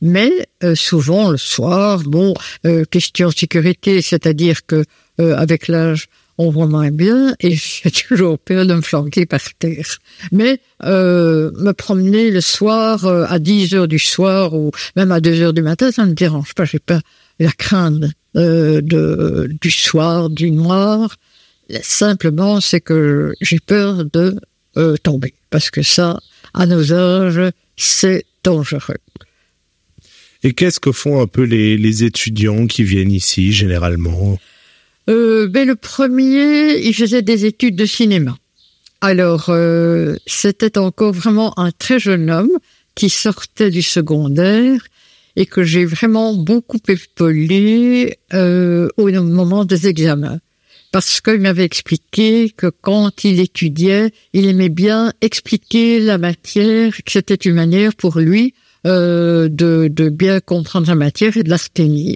Mais 0.00 0.30
euh, 0.62 0.74
souvent 0.76 1.30
le 1.30 1.36
soir, 1.36 2.02
bon, 2.04 2.34
euh, 2.66 2.84
question 2.84 3.30
sécurité, 3.30 4.00
c'est-à-dire 4.00 4.64
que 4.64 4.84
euh, 5.20 5.36
avec 5.36 5.66
l'âge, 5.66 6.08
on 6.38 6.50
voit 6.50 6.66
moins 6.66 6.90
bien 6.90 7.34
et 7.40 7.56
j'ai 7.56 7.90
toujours 8.08 8.38
peur 8.38 8.64
de 8.64 8.74
me 8.74 8.80
flanquer 8.80 9.26
par 9.26 9.42
terre. 9.58 9.98
Mais 10.32 10.60
euh, 10.84 11.50
me 11.56 11.72
promener 11.72 12.30
le 12.30 12.40
soir 12.40 13.04
euh, 13.04 13.26
à 13.28 13.38
10 13.40 13.74
heures 13.74 13.88
du 13.88 13.98
soir 13.98 14.54
ou 14.54 14.70
même 14.96 15.12
à 15.12 15.20
2 15.20 15.42
heures 15.42 15.52
du 15.52 15.62
matin, 15.62 15.90
ça 15.90 16.04
ne 16.04 16.10
me 16.10 16.14
dérange 16.14 16.54
pas. 16.54 16.64
J'ai 16.64 16.78
pas 16.78 17.00
la 17.40 17.50
crainte 17.50 18.04
euh, 18.36 18.80
de, 18.80 19.50
du 19.60 19.70
soir, 19.70 20.30
du 20.30 20.52
noir. 20.52 21.16
Simplement, 21.82 22.60
c'est 22.60 22.80
que 22.80 23.34
j'ai 23.40 23.58
peur 23.58 24.04
de 24.04 24.40
euh, 24.78 24.96
tomber. 24.96 25.34
Parce 25.50 25.70
que 25.70 25.82
ça, 25.82 26.18
à 26.54 26.66
nos 26.66 26.92
âges, 26.92 27.52
c'est 27.76 28.24
dangereux. 28.44 28.98
Et 30.42 30.52
qu'est-ce 30.52 30.80
que 30.80 30.92
font 30.92 31.20
un 31.20 31.26
peu 31.26 31.42
les, 31.42 31.76
les 31.76 32.04
étudiants 32.04 32.66
qui 32.66 32.84
viennent 32.84 33.12
ici, 33.12 33.52
généralement? 33.52 34.38
Euh, 35.08 35.48
ben 35.48 35.66
le 35.66 35.74
premier, 35.74 36.78
il 36.78 36.94
faisait 36.94 37.22
des 37.22 37.44
études 37.44 37.76
de 37.76 37.86
cinéma. 37.86 38.36
Alors, 39.00 39.46
euh, 39.48 40.16
c'était 40.26 40.76
encore 40.76 41.12
vraiment 41.12 41.58
un 41.58 41.70
très 41.70 41.98
jeune 41.98 42.30
homme 42.30 42.50
qui 42.94 43.10
sortait 43.10 43.70
du 43.70 43.82
secondaire 43.82 44.86
et 45.36 45.46
que 45.46 45.62
j'ai 45.62 45.84
vraiment 45.84 46.34
beaucoup 46.34 46.80
épaulé 46.88 48.18
euh, 48.34 48.88
au 48.96 49.08
moment 49.10 49.64
des 49.64 49.86
examens. 49.86 50.40
Parce 50.90 51.20
qu'il 51.20 51.40
m'avait 51.40 51.64
expliqué 51.64 52.50
que 52.50 52.68
quand 52.68 53.24
il 53.24 53.40
étudiait, 53.40 54.10
il 54.32 54.46
aimait 54.46 54.70
bien 54.70 55.12
expliquer 55.20 56.00
la 56.00 56.16
matière, 56.16 56.92
que 56.96 57.12
c'était 57.12 57.34
une 57.34 57.54
manière 57.54 57.94
pour 57.94 58.18
lui 58.18 58.54
euh, 58.86 59.48
de, 59.50 59.88
de 59.92 60.08
bien 60.08 60.40
comprendre 60.40 60.86
la 60.86 60.94
matière 60.94 61.36
et 61.36 61.42
de 61.42 61.50
la 61.50 61.56
retenir. 61.56 62.14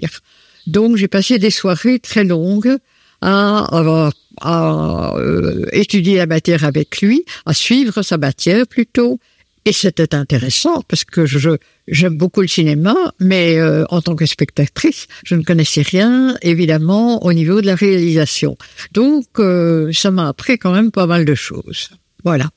Donc 0.65 0.95
j'ai 0.95 1.07
passé 1.07 1.37
des 1.37 1.51
soirées 1.51 1.99
très 1.99 2.23
longues 2.23 2.77
à, 3.21 3.65
à, 3.77 4.09
à, 4.41 5.15
euh, 5.17 5.65
étudier 5.71 6.17
la 6.17 6.25
matière 6.25 6.63
avec 6.63 7.01
lui, 7.01 7.25
à 7.45 7.53
suivre 7.53 8.01
sa 8.01 8.17
matière 8.17 8.65
plutôt. 8.65 9.19
Et 9.65 9.71
c'était 9.71 10.13
intéressant 10.13 10.81
parce 10.87 11.05
que 11.05 11.25
je 11.25 11.57
j'aime 11.87 12.17
beaucoup 12.17 12.41
le 12.41 12.47
cinéma, 12.47 12.95
mais 13.19 13.57
euh, 13.57 13.85
en 13.89 14.01
tant 14.01 14.15
que 14.15 14.25
spectatrice, 14.25 15.07
je 15.23 15.35
ne 15.35 15.43
connaissais 15.43 15.81
rien 15.81 16.35
évidemment 16.41 17.23
au 17.23 17.31
niveau 17.33 17.61
de 17.61 17.65
la 17.65 17.75
réalisation. 17.75 18.57
Donc 18.91 19.25
euh, 19.39 19.91
ça 19.93 20.11
m'a 20.11 20.27
appris 20.27 20.57
quand 20.57 20.73
même 20.73 20.91
pas 20.91 21.07
mal 21.07 21.23
de 21.23 21.35
choses. 21.35 21.91
Voilà. 22.25 22.49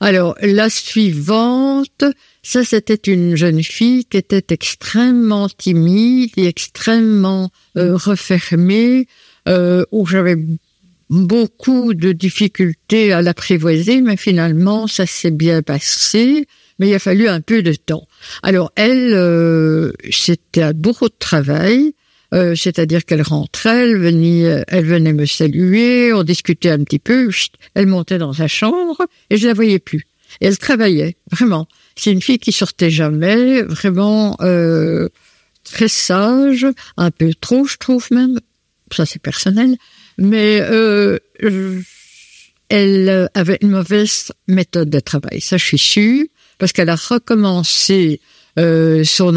Alors 0.00 0.36
la 0.40 0.70
suivante, 0.70 2.04
ça 2.42 2.64
c'était 2.64 3.12
une 3.12 3.36
jeune 3.36 3.62
fille 3.62 4.04
qui 4.04 4.16
était 4.16 4.44
extrêmement 4.50 5.48
timide 5.48 6.30
et 6.36 6.46
extrêmement 6.46 7.50
euh, 7.76 7.96
refermée, 7.96 9.06
euh, 9.48 9.84
où 9.90 10.06
j'avais 10.06 10.36
beaucoup 11.10 11.94
de 11.94 12.12
difficultés 12.12 13.12
à 13.12 13.22
l'apprivoiser, 13.22 14.00
mais 14.00 14.16
finalement 14.16 14.86
ça 14.86 15.06
s'est 15.06 15.30
bien 15.30 15.62
passé. 15.62 16.46
Mais 16.78 16.88
il 16.88 16.94
a 16.94 17.00
fallu 17.00 17.26
un 17.26 17.40
peu 17.40 17.62
de 17.62 17.74
temps. 17.74 18.06
Alors 18.42 18.70
elle, 18.76 19.12
euh, 19.12 19.92
c'était 20.10 20.62
un 20.62 20.72
bourreau 20.72 21.08
de 21.08 21.14
travail. 21.18 21.94
Euh, 22.34 22.54
c'est-à-dire 22.54 23.06
qu'elle 23.06 23.22
rentrait, 23.22 23.88
elle 23.88 23.96
venait, 23.96 24.62
elle 24.68 24.84
venait 24.84 25.14
me 25.14 25.24
saluer, 25.24 26.12
on 26.12 26.24
discutait 26.24 26.68
un 26.68 26.84
petit 26.84 26.98
peu, 26.98 27.30
elle 27.74 27.86
montait 27.86 28.18
dans 28.18 28.34
sa 28.34 28.48
chambre 28.48 28.98
et 29.30 29.38
je 29.38 29.46
la 29.46 29.54
voyais 29.54 29.78
plus. 29.78 30.06
Et 30.40 30.46
elle 30.46 30.58
travaillait, 30.58 31.16
vraiment. 31.30 31.66
C'est 31.96 32.12
une 32.12 32.22
fille 32.22 32.38
qui 32.38 32.52
sortait 32.52 32.90
jamais, 32.90 33.62
vraiment 33.62 34.36
euh, 34.40 35.08
très 35.64 35.88
sage, 35.88 36.66
un 36.96 37.10
peu 37.10 37.32
trop, 37.34 37.64
je 37.64 37.76
trouve 37.76 38.06
même. 38.10 38.38
Ça 38.92 39.06
c'est 39.06 39.20
personnel, 39.20 39.76
mais 40.18 40.60
euh, 40.60 41.18
elle 42.68 43.30
avait 43.34 43.58
une 43.62 43.70
mauvaise 43.70 44.32
méthode 44.46 44.90
de 44.90 45.00
travail. 45.00 45.40
Ça, 45.40 45.56
je 45.56 45.64
suis 45.64 45.78
sûre, 45.78 46.26
parce 46.58 46.72
qu'elle 46.72 46.90
a 46.90 46.96
recommencé 46.96 48.20
euh, 48.58 49.04
son 49.04 49.32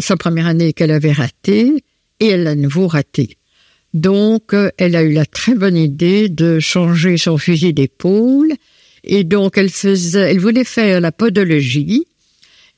sa 0.00 0.16
première 0.16 0.46
année 0.46 0.72
qu'elle 0.72 0.90
avait 0.90 1.12
ratée 1.12 1.84
et 2.20 2.26
elle 2.26 2.42
l'a 2.42 2.50
à 2.50 2.54
nouveau 2.54 2.88
ratée. 2.88 3.38
Donc, 3.94 4.52
euh, 4.52 4.70
elle 4.76 4.96
a 4.96 5.02
eu 5.02 5.12
la 5.12 5.24
très 5.24 5.54
bonne 5.54 5.76
idée 5.76 6.28
de 6.28 6.58
changer 6.58 7.16
son 7.16 7.38
fusil 7.38 7.72
d'épaule 7.72 8.52
et 9.04 9.22
donc 9.22 9.56
elle 9.56 9.70
faisait, 9.70 10.32
elle 10.32 10.40
voulait 10.40 10.64
faire 10.64 11.00
la 11.00 11.12
podologie. 11.12 12.06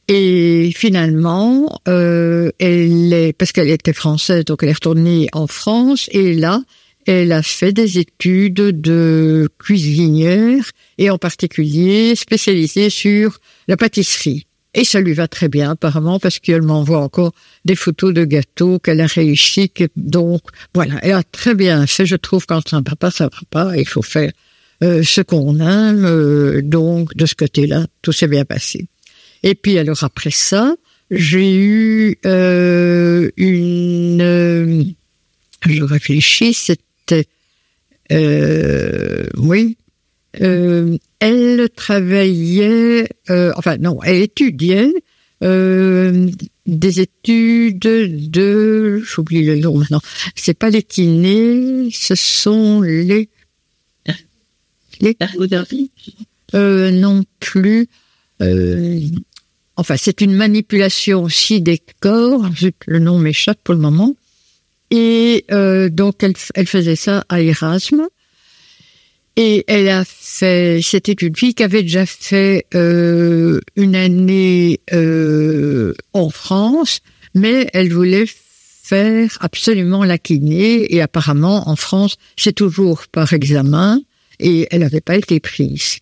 Et 0.09 0.71
finalement, 0.77 1.81
euh, 1.89 2.53
elle 2.61 3.13
est, 3.13 3.33
parce 3.33 3.51
qu'elle 3.51 3.71
était 3.71 3.93
française, 3.93 4.45
donc 4.45 4.63
elle 4.63 4.69
est 4.69 4.75
retournée 4.75 5.29
en 5.33 5.47
France. 5.47 6.09
Et 6.13 6.35
là, 6.35 6.63
elle 7.07 7.33
a 7.33 7.43
fait 7.43 7.73
des 7.73 7.99
études 7.99 8.55
de 8.55 9.49
cuisinière 9.59 10.65
et 10.99 11.09
en 11.11 11.19
particulier 11.19 12.15
spécialisée 12.17 12.91
sur 12.91 13.39
la 13.69 13.77
pâtisserie. 13.77 14.47
Et 14.75 14.85
ça 14.85 15.01
lui 15.01 15.15
va 15.15 15.27
très 15.27 15.49
bien, 15.49 15.71
apparemment, 15.71 16.19
parce 16.19 16.39
qu'elle 16.39 16.61
m'envoie 16.61 17.01
encore 17.01 17.33
des 17.65 17.77
photos 17.77 18.13
de 18.13 18.25
gâteaux 18.25 18.79
qu'elle 18.79 19.01
a 19.01 19.07
réussi. 19.07 19.73
Donc, 19.97 20.43
voilà, 20.75 20.99
elle 21.03 21.13
a 21.13 21.23
très 21.23 21.55
bien 21.55 21.87
fait, 21.87 22.05
je 22.05 22.17
trouve, 22.17 22.45
quand 22.45 22.75
un 22.75 22.83
papa, 22.83 23.11
ça 23.11 23.25
va 23.25 23.39
pas, 23.49 23.77
il 23.79 23.89
faut 23.89 24.03
faire 24.03 24.31
euh, 24.83 25.03
ce 25.03 25.23
qu'on 25.23 25.61
aime. 25.61 26.05
Euh, 26.05 26.61
donc, 26.61 27.17
de 27.17 27.25
ce 27.25 27.35
côté-là, 27.35 27.87
tout 28.03 28.13
s'est 28.13 28.29
bien 28.29 28.45
passé. 28.45 28.87
Et 29.43 29.55
puis, 29.55 29.79
alors, 29.79 30.05
après 30.05 30.31
ça, 30.31 30.75
j'ai 31.11 31.55
eu 31.55 32.19
euh, 32.27 33.31
une... 33.39 34.21
Euh, 34.21 34.85
je 35.67 35.83
réfléchis, 35.83 36.53
c'était... 37.09 37.29
oui, 39.37 39.77
euh, 40.41 40.99
elle 41.21 41.69
travaillait, 41.75 43.09
euh, 43.31 43.53
enfin 43.57 43.77
non, 43.79 43.99
elle 44.03 44.23
étudiait 44.23 44.93
euh, 45.43 46.31
des 46.67 47.01
études 47.01 47.79
de, 47.81 49.01
j'oublie 49.05 49.45
le 49.45 49.57
nom 49.57 49.79
maintenant. 49.79 50.01
C'est 50.35 50.59
pas 50.59 50.71
les 50.71 50.83
kinés, 50.83 51.91
ce 51.93 52.15
sont 52.15 52.81
les 52.83 53.29
les 55.01 55.17
euh, 56.55 56.91
non 56.91 57.25
plus. 57.41 57.87
Euh, 58.41 59.01
enfin, 59.77 59.97
c'est 59.99 60.21
une 60.23 60.35
manipulation 60.35 61.25
aussi 61.25 61.61
des 61.61 61.83
corps. 62.01 62.49
Le 62.87 62.99
nom 62.99 63.19
m'échappe 63.19 63.59
pour 63.63 63.75
le 63.75 63.81
moment. 63.81 64.15
Et 64.90 65.45
euh, 65.50 65.88
donc, 65.88 66.23
elle, 66.23 66.35
elle 66.55 66.66
faisait 66.66 66.97
ça 66.97 67.25
à 67.28 67.40
Erasme. 67.40 68.07
Et 69.38 69.64
elle 69.66 69.88
a 69.90 70.05
fait, 70.07 70.81
c'était 70.83 71.12
une 71.12 71.37
fille 71.37 71.55
qui 71.55 71.62
avait 71.62 71.83
déjà 71.83 72.07
fait 72.07 72.64
euh, 72.75 73.61
une 73.76 73.95
année 73.95 74.81
euh, 74.95 75.93
en 76.14 76.31
France, 76.31 77.00
mais 77.35 77.69
elle 77.75 77.93
voulait 77.93 78.25
faire 78.87 79.37
absolument 79.40 80.05
la 80.05 80.16
kiné 80.16 80.95
et 80.95 81.02
apparemment 81.02 81.69
en 81.69 81.75
France 81.75 82.16
c'est 82.37 82.55
toujours 82.55 83.02
par 83.11 83.33
examen 83.33 84.00
et 84.38 84.69
elle 84.71 84.81
n'avait 84.81 85.00
pas 85.00 85.16
été 85.16 85.40
prise. 85.40 85.99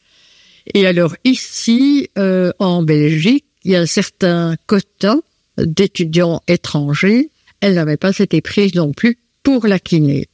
Et 0.74 0.86
alors 0.86 1.16
ici 1.24 2.10
euh, 2.18 2.52
en 2.58 2.82
Belgique 2.82 3.46
il 3.64 3.72
y 3.72 3.76
a 3.76 3.80
un 3.80 3.86
certain 3.86 4.56
quota 4.66 5.16
d'étudiants 5.56 6.42
étrangers, 6.46 7.30
elle 7.64 7.76
n'avait 7.76 7.96
pas 7.96 8.18
été 8.18 8.42
prise 8.42 8.74
non 8.74 8.92
plus 8.92 9.16
pour 9.42 9.66
la 9.66 9.78
kiné. 9.78 10.28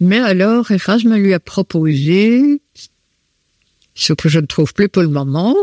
Mais 0.00 0.18
alors, 0.18 0.72
Erasme 0.72 1.14
lui 1.14 1.32
a 1.32 1.38
proposé, 1.38 2.60
ce 3.94 4.12
que 4.12 4.28
je 4.28 4.40
ne 4.40 4.46
trouve 4.46 4.74
plus 4.74 4.88
pour 4.88 5.02
le 5.02 5.08
moment, 5.08 5.54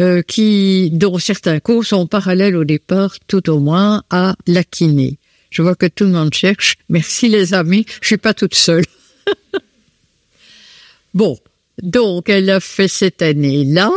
euh, 0.00 0.22
qui, 0.22 0.90
dont 0.90 1.18
certains 1.18 1.60
cours 1.60 1.84
sont 1.86 2.08
parallèles 2.08 2.56
au 2.56 2.64
départ, 2.64 3.14
tout 3.28 3.48
au 3.48 3.60
moins, 3.60 4.02
à 4.10 4.34
la 4.48 4.64
kiné. 4.64 5.18
Je 5.50 5.62
vois 5.62 5.76
que 5.76 5.86
tout 5.86 6.02
le 6.02 6.10
monde 6.10 6.34
cherche. 6.34 6.78
Merci 6.88 7.28
les 7.28 7.54
amis, 7.54 7.86
je 8.00 8.08
suis 8.08 8.16
pas 8.16 8.34
toute 8.34 8.56
seule. 8.56 8.86
bon, 11.14 11.38
donc 11.80 12.28
elle 12.28 12.50
a 12.50 12.58
fait 12.58 12.88
cette 12.88 13.22
année-là, 13.22 13.92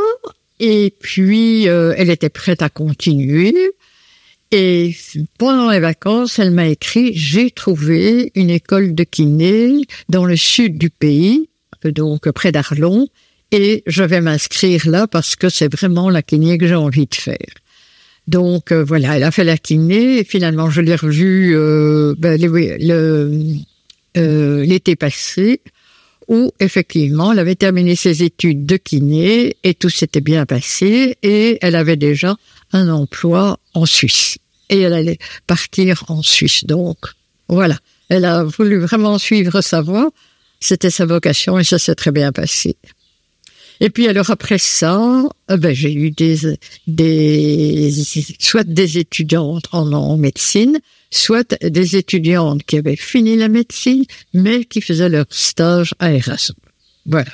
et 0.60 0.94
puis 1.00 1.68
euh, 1.68 1.96
elle 1.98 2.12
était 2.12 2.30
prête 2.30 2.62
à 2.62 2.70
continuer. 2.70 3.56
Et 4.56 4.96
pendant 5.40 5.72
les 5.72 5.80
vacances, 5.80 6.38
elle 6.38 6.52
m'a 6.52 6.68
écrit, 6.68 7.12
j'ai 7.16 7.50
trouvé 7.50 8.32
une 8.36 8.52
école 8.52 8.94
de 8.94 9.04
kiné 9.04 9.88
dans 10.10 10.26
le 10.26 10.36
sud 10.36 10.78
du 10.78 10.92
pays, 10.92 11.50
donc 11.84 12.30
près 12.30 12.52
d'Arlon, 12.52 13.08
et 13.52 13.82
je 13.88 14.04
vais 14.04 14.22
m'inscrire 14.22 14.88
là 14.88 15.08
parce 15.08 15.36
que 15.36 15.50
c'est 15.50 15.74
vraiment 15.74 16.12
la 16.12 16.22
kiné 16.22 16.60
que 16.60 16.68
j'ai 16.68 16.76
envie 16.76 17.08
de 17.08 17.16
faire. 17.16 17.36
Donc 18.28 18.72
euh, 18.72 18.84
voilà, 18.84 19.18
elle 19.18 19.24
a 19.24 19.32
fait 19.32 19.44
la 19.44 19.58
kiné 19.58 20.20
et 20.20 20.24
finalement 20.24 20.70
je 20.70 20.82
l'ai 20.82 20.96
revue 20.96 21.56
euh, 21.56 22.14
ben, 22.20 22.40
euh, 24.18 24.66
l'été 24.66 24.96
passé 24.96 25.62
où 26.28 26.52
effectivement 26.60 27.32
elle 27.32 27.40
avait 27.40 27.56
terminé 27.56 27.96
ses 27.96 28.22
études 28.22 28.68
de 28.68 28.78
kiné 28.78 29.58
et 29.64 29.74
tout 29.74 29.90
s'était 29.90 30.22
bien 30.22 30.46
passé 30.46 31.18
et 31.24 31.58
elle 31.62 31.76
avait 31.76 31.98
déjà 31.98 32.36
un 32.72 32.88
emploi 32.90 33.58
en 33.74 33.88
Suisse 33.88 34.38
et 34.74 34.82
elle 34.82 34.94
allait 34.94 35.20
partir 35.48 36.04
en 36.08 36.22
Suisse. 36.22 36.66
Donc, 36.66 36.98
voilà. 37.48 37.78
Elle 38.10 38.26
a 38.26 38.44
voulu 38.44 38.80
vraiment 38.80 39.18
suivre 39.18 39.62
sa 39.62 39.82
voie. 39.82 40.12
C'était 40.60 40.90
sa 40.90 41.06
vocation 41.06 41.60
et 41.60 41.64
ça 41.64 41.80
s'est 41.80 41.96
très 41.96 42.12
bien 42.12 42.32
passé. 42.32 42.76
Et 43.80 43.90
puis 43.90 44.08
alors 44.08 44.30
après 44.30 44.60
ça, 44.60 44.98
euh, 45.52 45.58
ben, 45.58 45.74
j'ai 45.74 45.94
eu 45.94 46.12
des, 46.12 46.58
des, 46.88 47.92
soit 48.40 48.64
des 48.64 48.98
étudiantes 48.98 49.66
en, 49.72 49.92
en 49.92 50.16
médecine, 50.16 50.80
soit 51.12 51.56
des 51.62 51.98
étudiantes 51.98 52.64
qui 52.64 52.78
avaient 52.78 52.96
fini 52.96 53.36
la 53.36 53.50
médecine, 53.50 54.06
mais 54.34 54.64
qui 54.64 54.80
faisaient 54.80 55.10
leur 55.10 55.26
stage 55.30 55.94
à 56.00 56.14
Erasmus. 56.14 56.56
Voilà. 57.06 57.32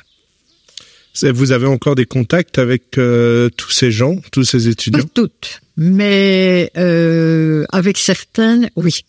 Vous 1.22 1.52
avez 1.52 1.68
encore 1.68 1.96
des 1.96 2.06
contacts 2.06 2.58
avec 2.58 2.98
euh, 2.98 3.50
tous 3.58 3.72
ces 3.72 3.92
gens, 3.92 4.16
tous 4.32 4.46
ces 4.46 4.70
étudiants? 4.70 5.04
Pas 5.04 5.10
toutes, 5.14 5.62
mais 5.80 6.72
euh, 6.78 7.66
avec 7.72 7.98
certaines, 7.98 8.70
oui. 8.76 9.06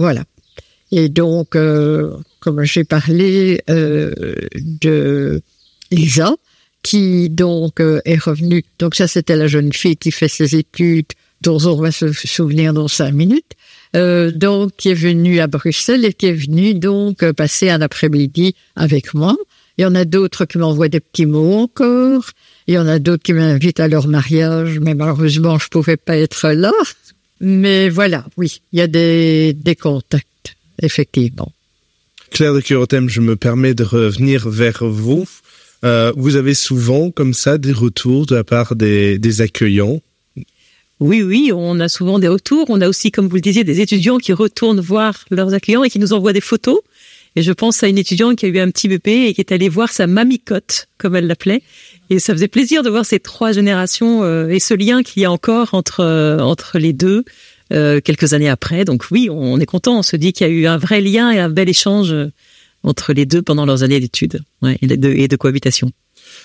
Voilà. 0.00 0.24
Et 0.90 1.08
donc, 1.08 1.54
euh, 1.54 2.12
comme 2.40 2.64
j'ai 2.64 2.82
parlé 2.82 3.62
euh, 3.70 4.34
de 4.56 5.40
Lisa, 5.92 6.34
qui 6.82 7.30
donc 7.30 7.80
euh, 7.80 8.00
est 8.04 8.20
revenue. 8.20 8.64
Donc 8.80 8.96
ça, 8.96 9.06
c'était 9.06 9.36
la 9.36 9.46
jeune 9.46 9.72
fille 9.72 9.96
qui 9.96 10.10
fait 10.10 10.26
ses 10.26 10.56
études, 10.56 11.06
dont 11.40 11.64
on 11.64 11.76
va 11.76 11.92
se 11.92 12.12
souvenir 12.12 12.72
dans 12.72 12.88
cinq 12.88 13.12
minutes. 13.12 13.52
Euh, 13.94 14.32
donc, 14.32 14.72
qui 14.76 14.88
est 14.90 14.94
venue 14.94 15.38
à 15.38 15.46
Bruxelles 15.46 16.04
et 16.04 16.12
qui 16.12 16.26
est 16.26 16.32
venue 16.32 16.74
donc 16.74 17.30
passer 17.32 17.70
un 17.70 17.80
après-midi 17.80 18.56
avec 18.74 19.14
moi. 19.14 19.36
Il 19.78 19.82
y 19.82 19.86
en 19.86 19.94
a 19.94 20.04
d'autres 20.04 20.44
qui 20.44 20.58
m'envoient 20.58 20.88
des 20.88 20.98
petits 20.98 21.24
mots 21.24 21.54
encore. 21.54 22.30
Il 22.66 22.74
y 22.74 22.78
en 22.78 22.88
a 22.88 22.98
d'autres 22.98 23.22
qui 23.22 23.32
m'invitent 23.32 23.78
à 23.78 23.86
leur 23.86 24.08
mariage, 24.08 24.80
mais 24.80 24.94
malheureusement, 24.94 25.58
je 25.58 25.68
pouvais 25.68 25.96
pas 25.96 26.16
être 26.16 26.50
là. 26.50 26.72
Mais 27.40 27.88
voilà, 27.88 28.26
oui, 28.36 28.60
il 28.72 28.80
y 28.80 28.82
a 28.82 28.88
des, 28.88 29.52
des 29.52 29.76
contacts, 29.76 30.56
effectivement. 30.82 31.52
Claire 32.32 32.54
de 32.54 32.60
Curotem, 32.60 33.08
je 33.08 33.20
me 33.20 33.36
permets 33.36 33.74
de 33.74 33.84
revenir 33.84 34.48
vers 34.48 34.84
vous. 34.84 35.26
Euh, 35.84 36.12
vous 36.16 36.34
avez 36.34 36.54
souvent 36.54 37.12
comme 37.12 37.32
ça 37.32 37.56
des 37.56 37.72
retours 37.72 38.26
de 38.26 38.34
la 38.34 38.42
part 38.42 38.74
des, 38.74 39.18
des 39.20 39.40
accueillants? 39.40 40.00
Oui, 40.98 41.22
oui, 41.22 41.52
on 41.54 41.78
a 41.78 41.88
souvent 41.88 42.18
des 42.18 42.26
retours. 42.26 42.66
On 42.68 42.80
a 42.80 42.88
aussi, 42.88 43.12
comme 43.12 43.28
vous 43.28 43.36
le 43.36 43.40
disiez, 43.40 43.62
des 43.62 43.80
étudiants 43.80 44.18
qui 44.18 44.32
retournent 44.32 44.80
voir 44.80 45.24
leurs 45.30 45.54
accueillants 45.54 45.84
et 45.84 45.90
qui 45.90 46.00
nous 46.00 46.12
envoient 46.12 46.32
des 46.32 46.40
photos. 46.40 46.80
Et 47.36 47.42
je 47.42 47.52
pense 47.52 47.82
à 47.82 47.88
une 47.88 47.98
étudiante 47.98 48.36
qui 48.36 48.46
a 48.46 48.48
eu 48.48 48.58
un 48.58 48.70
petit 48.70 48.88
bébé 48.88 49.26
et 49.26 49.34
qui 49.34 49.40
est 49.40 49.52
allée 49.52 49.68
voir 49.68 49.90
sa 49.90 50.06
mamicote, 50.06 50.88
comme 50.98 51.16
elle 51.16 51.26
l'appelait. 51.26 51.62
Et 52.10 52.18
ça 52.18 52.32
faisait 52.32 52.48
plaisir 52.48 52.82
de 52.82 52.90
voir 52.90 53.04
ces 53.04 53.20
trois 53.20 53.52
générations 53.52 54.22
euh, 54.22 54.48
et 54.48 54.60
ce 54.60 54.74
lien 54.74 55.02
qu'il 55.02 55.22
y 55.22 55.24
a 55.24 55.30
encore 55.30 55.74
entre 55.74 56.00
euh, 56.00 56.38
entre 56.38 56.78
les 56.78 56.92
deux 56.92 57.24
euh, 57.72 58.00
quelques 58.00 58.32
années 58.32 58.48
après. 58.48 58.84
Donc 58.84 59.04
oui, 59.10 59.28
on 59.30 59.60
est 59.60 59.66
content. 59.66 59.98
On 59.98 60.02
se 60.02 60.16
dit 60.16 60.32
qu'il 60.32 60.46
y 60.46 60.50
a 60.50 60.52
eu 60.52 60.66
un 60.66 60.78
vrai 60.78 61.00
lien 61.00 61.30
et 61.30 61.38
un 61.38 61.50
bel 61.50 61.68
échange 61.68 62.14
entre 62.82 63.12
les 63.12 63.26
deux 63.26 63.42
pendant 63.42 63.66
leurs 63.66 63.82
années 63.82 64.00
d'études 64.00 64.40
ouais, 64.62 64.78
et 64.80 65.28
de 65.28 65.36
cohabitation. 65.36 65.92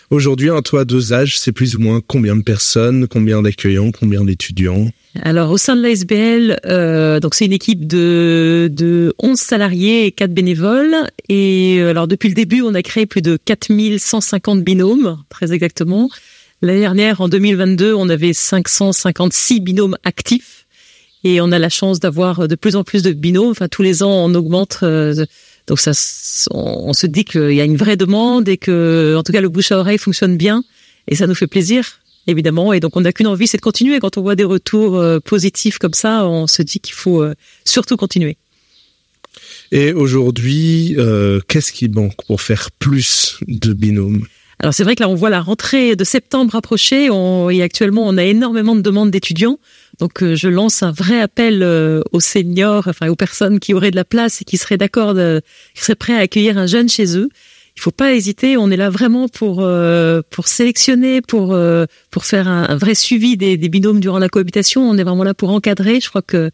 Aujourd'hui, 0.10 0.50
un 0.50 0.62
toit 0.62 0.86
deux 0.86 1.14
âges, 1.14 1.40
c'est 1.40 1.52
plus 1.52 1.76
ou 1.76 1.80
moins 1.80 2.02
combien 2.06 2.36
de 2.36 2.44
personnes, 2.44 3.08
combien 3.08 3.42
d'accueillants, 3.42 3.92
combien 3.92 4.24
d'étudiants 4.24 4.90
alors 5.22 5.52
au 5.52 5.58
sein 5.58 5.76
de 5.76 5.82
l'ASBL, 5.84 6.60
euh, 6.66 7.20
donc 7.20 7.36
c'est 7.36 7.46
une 7.46 7.54
équipe 7.54 7.86
de, 7.86 8.68
de 8.72 9.14
11 9.20 9.38
salariés 9.38 10.08
et 10.08 10.12
4 10.12 10.34
bénévoles. 10.34 10.96
Et 11.30 11.78
euh, 11.80 11.92
alors 11.92 12.08
depuis 12.08 12.30
le 12.30 12.34
début, 12.34 12.64
on 12.64 12.74
a 12.74 12.82
créé 12.82 13.06
plus 13.06 13.22
de 13.22 13.38
4150 13.46 14.64
binômes, 14.64 15.20
très 15.30 15.54
exactement. 15.54 16.10
L'année 16.64 16.80
dernière, 16.80 17.22
en 17.22 17.30
2022, 17.30 17.94
on 17.94 18.10
avait 18.10 18.34
556 18.34 19.60
binômes 19.60 19.98
actifs. 20.04 20.66
Et 21.24 21.42
on 21.42 21.52
a 21.52 21.60
la 21.60 21.70
chance 21.70 22.00
d'avoir 22.00 22.48
de 22.48 22.56
plus 22.56 22.76
en 22.76 22.84
plus 22.84 23.04
de 23.04 23.12
binômes. 23.12 23.52
Enfin, 23.52 23.68
tous 23.68 23.84
les 23.84 24.02
ans, 24.02 24.12
on 24.12 24.34
augmente. 24.34 24.80
Euh, 24.82 25.26
donc 25.68 25.80
ça, 25.80 25.92
on, 26.52 26.90
on 26.90 26.94
se 26.94 27.08
dit 27.08 27.26
qu'il 27.26 27.54
y 27.54 27.62
a 27.62 27.66
une 27.66 27.78
vraie 27.78 27.98
demande 27.98 28.50
et 28.50 28.58
que, 28.58 29.16
en 29.18 29.24
tout 29.24 29.32
cas, 29.32 29.42
le 29.42 29.50
bouche 29.50 29.72
à 29.72 29.80
oreille 29.80 29.98
fonctionne 29.98 30.38
bien. 30.38 30.64
Et 31.08 31.16
ça 31.16 31.28
nous 31.28 31.36
fait 31.36 31.48
plaisir 31.48 32.00
évidemment. 32.28 32.74
Et 32.74 32.80
donc, 32.80 32.96
on 32.96 33.02
n'a 33.02 33.14
qu'une 33.14 33.28
envie, 33.28 33.48
c'est 33.48 33.58
de 33.58 33.62
continuer. 33.62 34.00
Quand 34.00 34.18
on 34.18 34.22
voit 34.22 34.36
des 34.36 34.44
retours 34.44 34.98
euh, 34.98 35.20
positifs 35.20 35.78
comme 35.78 35.94
ça, 35.94 36.28
on 36.28 36.48
se 36.48 36.62
dit 36.62 36.80
qu'il 36.80 36.94
faut 36.94 37.22
euh, 37.22 37.34
surtout 37.66 37.98
continuer. 37.98 38.38
Et 39.72 39.94
aujourd'hui, 39.94 40.96
euh, 40.98 41.40
qu'est-ce 41.48 41.72
qui 41.72 41.90
manque 41.90 42.16
pour 42.28 42.42
faire 42.42 42.70
plus 42.72 43.40
de 43.48 43.74
binômes? 43.74 44.26
Alors 44.60 44.74
c'est 44.74 44.84
vrai 44.84 44.96
que 44.96 45.02
là 45.02 45.10
on 45.10 45.16
voit 45.16 45.32
la 45.32 45.42
rentrée 45.42 45.96
de 45.98 46.04
septembre 46.06 46.56
approcher 46.56 47.10
on, 47.10 47.50
et 47.50 47.62
actuellement 47.62 48.08
on 48.08 48.18
a 48.18 48.24
énormément 48.24 48.76
de 48.76 48.82
demandes 48.82 49.12
d'étudiants. 49.12 49.58
Donc 50.00 50.24
je 50.24 50.48
lance 50.48 50.84
un 50.84 50.92
vrai 50.92 51.22
appel 51.22 51.64
aux 52.12 52.20
seniors, 52.20 52.88
enfin 52.88 53.10
aux 53.10 53.16
personnes 53.16 53.60
qui 53.60 53.74
auraient 53.74 53.92
de 53.92 53.96
la 53.96 54.06
place 54.06 54.42
et 54.42 54.46
qui 54.46 54.58
seraient 54.58 54.78
d'accord, 54.78 55.14
qui 55.14 55.82
seraient 55.82 55.96
prêts 55.96 56.16
à 56.16 56.20
accueillir 56.20 56.58
un 56.58 56.66
jeune 56.66 56.90
chez 56.90 57.18
eux 57.18 57.30
il 57.76 57.82
faut 57.82 57.92
pas 57.92 58.14
hésiter. 58.14 58.58
On 58.58 58.70
est 58.70 58.78
là 58.78 58.90
vraiment 58.90 59.28
pour 59.28 59.62
euh, 59.62 60.22
pour 60.30 60.48
sélectionner, 60.48 61.22
pour 61.22 61.54
euh, 61.54 61.86
pour 62.12 62.26
faire 62.26 62.48
un, 62.48 62.76
vrai 62.76 62.96
suivi 62.96 63.38
des, 63.38 63.58
des, 63.58 63.70
binômes 63.70 64.00
durant 64.00 64.20
la 64.20 64.30
cohabitation. 64.30 64.88
On 64.88 64.98
est 64.98 65.04
vraiment 65.04 65.24
là 65.24 65.34
pour 65.34 65.50
encadrer. 65.50 66.00
Je 66.00 66.10
crois 66.10 66.22
que 66.22 66.52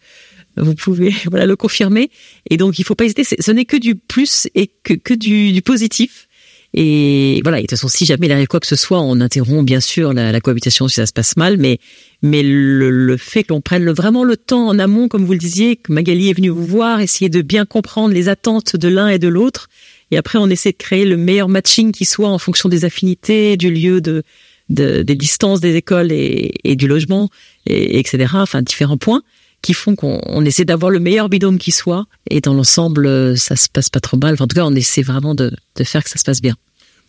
vous 0.58 0.76
pouvez 0.76 1.14
voilà 1.26 1.46
le 1.46 1.56
confirmer. 1.56 2.10
Et 2.50 2.58
donc 2.58 2.80
il 2.80 2.86
faut 2.86 2.96
pas 2.96 3.06
hésiter. 3.06 3.24
Ce 3.24 3.52
n'est 3.52 3.66
que 3.66 3.78
du 3.78 3.96
plus 3.96 4.48
et 4.56 4.68
que 4.84 4.94
que 4.94 5.14
du, 5.14 5.52
du 5.52 5.62
positif. 5.62 6.28
Et 6.74 7.40
voilà, 7.42 7.58
et 7.58 7.64
de 7.64 7.68
toute 7.68 7.78
façon, 7.78 7.88
si 7.88 8.06
jamais 8.06 8.28
il 8.28 8.32
arrive 8.32 8.48
quoi 8.48 8.60
que 8.60 8.68
ce 8.68 8.76
soit, 8.76 9.02
on 9.02 9.20
interrompt 9.22 9.66
bien 9.66 9.80
sûr 9.80 10.14
la, 10.14 10.40
cohabitation 10.40 10.88
si 10.88 10.96
ça 10.96 11.08
se 11.08 11.14
passe 11.14 11.36
mal, 11.36 11.58
mais 11.58 11.80
mais 12.22 12.44
le, 12.44 12.92
le 12.92 13.18
fait 13.18 13.44
que 13.44 13.54
l'on 13.54 13.62
prenne 13.62 13.90
vraiment 13.90 14.24
le 14.24 14.38
temps 14.38 14.68
en 14.68 14.78
amont, 14.78 15.08
comme 15.08 15.26
vous 15.26 15.32
le 15.32 15.40
disiez, 15.40 15.78
que 15.78 15.92
Magali 15.92 16.30
est 16.30 16.34
venue 16.34 16.50
vous 16.50 16.66
voir, 16.66 17.00
essayer 17.00 17.30
de 17.30 17.42
bien 17.42 17.66
comprendre 17.66 18.14
les 18.14 18.30
attentes 18.30 18.76
de 18.76 18.88
l'un 18.88 19.08
et 19.08 19.18
de 19.18 19.28
l'autre, 19.28 19.68
et 20.12 20.18
après 20.18 20.38
on 20.38 20.48
essaie 20.48 20.72
de 20.72 20.78
créer 20.78 21.06
le 21.06 21.18
meilleur 21.18 21.50
matching 21.50 21.92
qui 21.92 22.06
soit 22.06 22.30
en 22.30 22.38
fonction 22.38 22.70
des 22.70 22.86
affinités, 22.86 23.58
du 23.58 23.72
lieu 23.72 24.00
de, 24.00 24.22
de 24.70 25.02
des 25.02 25.16
distances 25.16 25.62
des 25.62 25.76
écoles 25.76 26.12
et, 26.12 26.54
et 26.64 26.76
du 26.76 26.88
logement, 26.88 27.30
et, 27.66 27.98
etc. 27.98 28.28
Enfin 28.36 28.62
différents 28.62 28.98
points 28.98 29.24
qui 29.62 29.74
font 29.74 29.96
qu'on 29.96 30.46
essaie 30.46 30.66
d'avoir 30.66 30.92
le 30.92 31.00
meilleur 31.00 31.30
binôme 31.30 31.58
qui 31.58 31.72
soit. 31.72 32.06
Et 32.30 32.42
dans 32.42 32.54
l'ensemble, 32.54 33.06
euh, 33.08 33.36
ça 33.36 33.56
se 33.56 33.68
passe 33.70 33.90
pas 33.90 34.00
trop 34.00 34.18
mal. 34.18 34.36
en 34.40 34.48
tout 34.48 34.56
cas, 34.56 34.66
on 34.66 34.76
essaie 34.76 35.02
vraiment 35.02 35.36
de, 35.36 35.52
de 35.76 35.84
faire 35.84 36.04
que 36.04 36.10
ça 36.10 36.18
se 36.18 36.24
passe 36.24 36.42
bien. 36.42 36.56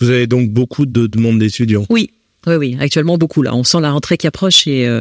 Vous 0.00 0.10
avez 0.10 0.26
donc 0.26 0.50
beaucoup 0.50 0.86
de 0.86 1.06
demandes 1.06 1.38
d'étudiants. 1.38 1.86
Oui, 1.90 2.10
oui, 2.46 2.54
oui. 2.54 2.76
Actuellement, 2.80 3.18
beaucoup. 3.18 3.42
Là, 3.42 3.54
on 3.54 3.64
sent 3.64 3.80
la 3.80 3.92
rentrée 3.92 4.16
qui 4.16 4.26
approche 4.26 4.66
et 4.66 4.86
euh, 4.86 5.00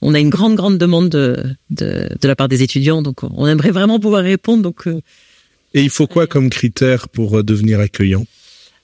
on 0.00 0.14
a 0.14 0.18
une 0.18 0.30
grande, 0.30 0.56
grande 0.56 0.78
demande 0.78 1.08
de, 1.08 1.44
de, 1.70 2.08
de, 2.20 2.28
la 2.28 2.34
part 2.34 2.48
des 2.48 2.62
étudiants. 2.62 3.02
Donc, 3.02 3.22
on 3.22 3.46
aimerait 3.46 3.70
vraiment 3.70 4.00
pouvoir 4.00 4.22
répondre. 4.22 4.62
Donc, 4.62 4.86
euh, 4.86 5.00
et 5.74 5.82
il 5.82 5.90
faut 5.90 6.06
quoi 6.06 6.26
comme 6.26 6.48
critère 6.48 7.08
pour 7.08 7.44
devenir 7.44 7.78
accueillant? 7.78 8.24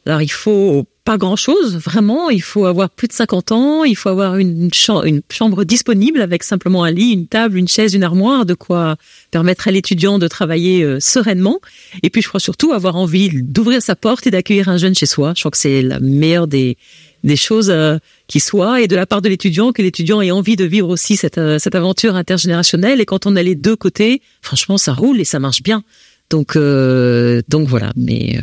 Alors, 0.07 0.21
il 0.21 0.31
faut 0.31 0.85
pas 1.05 1.17
grand-chose, 1.19 1.77
vraiment. 1.77 2.31
Il 2.31 2.43
faut 2.43 2.67
avoir 2.67 2.91
plus 2.91 3.09
de 3.09 3.13
50 3.13 3.53
ans, 3.53 3.85
il 3.85 3.97
faut 3.97 4.09
avoir 4.09 4.37
une, 4.37 4.73
chambre, 4.73 5.05
une 5.05 5.23
chambre 5.31 5.65
disponible 5.65 6.21
avec 6.21 6.43
simplement 6.43 6.85
un 6.85 6.91
lit, 6.91 7.13
une 7.13 7.27
table, 7.27 7.57
une 7.57 7.69
chaise, 7.69 7.95
une 7.95 8.03
armoire, 8.03 8.45
de 8.45 8.55
quoi 8.55 8.97
permettre 9.31 9.69
à 9.69 9.71
l'étudiant 9.71 10.19
de 10.19 10.29
travailler 10.29 10.83
euh, 10.83 11.01
sereinement. 11.01 11.61
Et 12.03 12.11
puis, 12.11 12.21
je 12.21 12.29
crois 12.29 12.41
surtout 12.41 12.73
avoir 12.73 12.97
envie 12.97 13.31
d'ouvrir 13.43 13.83
sa 13.83 13.97
porte 13.97 14.27
et 14.27 14.31
d'accueillir 14.31 14.69
un 14.69 14.77
jeune 14.77 14.95
chez 14.95 15.07
soi. 15.07 15.33
Je 15.37 15.43
crois 15.43 15.51
que 15.51 15.59
c'est 15.59 15.83
la 15.83 16.01
meilleure 16.01 16.49
des, 16.49 16.77
des 17.23 17.37
choses 17.37 17.71
euh, 17.71 17.99
qui 18.27 18.41
soient, 18.41 18.83
et 18.83 18.89
de 18.89 18.97
la 18.97 19.07
part 19.07 19.23
de 19.23 19.29
l'étudiant, 19.29 19.73
que 19.73 19.83
l'étudiant 19.83 20.21
ait 20.21 20.31
envie 20.31 20.57
de 20.57 20.65
vivre 20.65 20.89
aussi 20.89 21.17
cette, 21.17 21.39
euh, 21.39 21.59
cette 21.59 21.75
aventure 21.75 22.15
intergénérationnelle. 22.15 23.01
Et 23.01 23.07
quand 23.07 23.27
on 23.27 23.37
a 23.37 23.43
les 23.43 23.55
deux 23.55 23.77
côtés, 23.77 24.21
franchement, 24.43 24.77
ça 24.77 24.93
roule 24.93 25.21
et 25.21 25.25
ça 25.25 25.39
marche 25.39 25.63
bien. 25.63 25.83
Donc, 26.31 26.57
donc 26.57 27.69
voilà. 27.69 27.93
Mais 27.97 28.41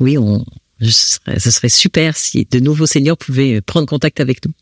oui, 0.00 0.18
on, 0.18 0.44
ce 0.90 1.50
serait, 1.50 1.68
super 1.68 2.16
si 2.16 2.46
de 2.50 2.60
nouveaux 2.60 2.86
seniors 2.86 3.16
pouvaient 3.16 3.60
prendre 3.60 3.86
contact 3.86 4.20
avec 4.20 4.44
nous. 4.44 4.52